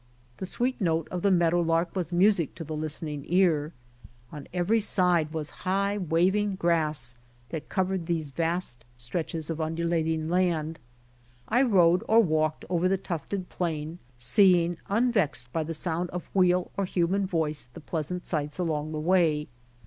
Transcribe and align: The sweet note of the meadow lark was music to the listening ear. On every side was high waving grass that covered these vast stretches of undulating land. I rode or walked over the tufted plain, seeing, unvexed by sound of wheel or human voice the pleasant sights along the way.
The 0.37 0.47
sweet 0.47 0.81
note 0.81 1.07
of 1.11 1.21
the 1.21 1.29
meadow 1.29 1.61
lark 1.61 1.95
was 1.95 2.11
music 2.11 2.55
to 2.55 2.63
the 2.63 2.75
listening 2.75 3.23
ear. 3.27 3.71
On 4.31 4.47
every 4.51 4.79
side 4.79 5.31
was 5.31 5.61
high 5.69 5.99
waving 5.99 6.55
grass 6.55 7.13
that 7.49 7.69
covered 7.69 8.07
these 8.07 8.31
vast 8.31 8.83
stretches 8.97 9.51
of 9.51 9.61
undulating 9.61 10.27
land. 10.27 10.79
I 11.47 11.61
rode 11.61 12.01
or 12.07 12.19
walked 12.19 12.65
over 12.67 12.87
the 12.89 12.97
tufted 12.97 13.47
plain, 13.49 13.99
seeing, 14.17 14.79
unvexed 14.89 15.51
by 15.53 15.63
sound 15.71 16.09
of 16.09 16.31
wheel 16.33 16.71
or 16.77 16.85
human 16.85 17.27
voice 17.27 17.65
the 17.71 17.79
pleasant 17.79 18.25
sights 18.25 18.57
along 18.57 18.93
the 18.93 18.99
way. 18.99 19.49